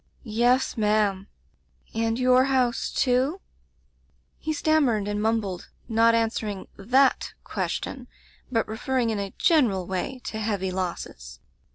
"'Yes, 0.23 0.77
ma'am/ 0.77 1.27
"'And 1.93 2.17
your 2.17 2.45
house, 2.45 2.89
too?* 2.91 3.39
"He 4.39 4.51
stanmiered 4.51 5.07
and 5.07 5.21
mumbled, 5.21 5.69
not 5.87 6.15
an 6.15 6.31
swering 6.31 6.65
that 6.75 7.35
question, 7.43 8.07
but 8.51 8.67
referring 8.67 9.11
in 9.11 9.19
a 9.19 9.35
general 9.37 9.85
way 9.85 10.19
to 10.23 10.39
heavy 10.39 10.71
losses. 10.71 11.39